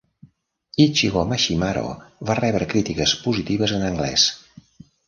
"Ichigo 0.85 1.25
Mashimaro" 1.33 1.85
va 2.31 2.39
rebre 2.43 2.71
crítiques 2.73 3.15
positives 3.29 3.79
en 3.79 3.89
anglès. 3.93 4.27